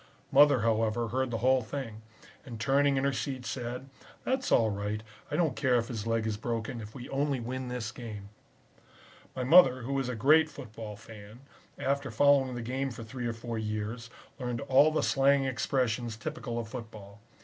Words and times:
Mother, 0.31 0.61
however, 0.61 1.09
heard 1.09 1.29
the 1.29 1.37
whole 1.45 1.61
thing, 1.61 2.01
and 2.43 2.59
turning 2.59 2.97
in 2.97 3.03
her 3.03 3.13
seat 3.13 3.45
said, 3.45 3.87
'That's 4.23 4.51
all 4.51 4.71
right, 4.71 5.03
I 5.29 5.35
don't 5.35 5.55
care 5.55 5.75
if 5.75 5.89
his 5.89 6.07
leg 6.07 6.25
is 6.25 6.37
broken, 6.37 6.81
if 6.81 6.95
we 6.95 7.07
only 7.09 7.39
win 7.39 7.67
this 7.67 7.91
game.' 7.91 8.29
"My 9.35 9.43
mother, 9.43 9.83
who 9.83 9.99
is 9.99 10.09
a 10.09 10.15
great 10.15 10.49
football 10.49 10.95
fan, 10.95 11.41
after 11.77 12.09
following 12.09 12.55
the 12.55 12.63
game 12.63 12.89
for 12.89 13.03
three 13.03 13.27
or 13.27 13.33
four 13.33 13.59
years, 13.59 14.09
learned 14.39 14.61
all 14.61 14.89
the 14.89 15.03
slang 15.03 15.45
expressions 15.45 16.17
typical 16.17 16.57
of 16.57 16.67
football. 16.67 17.21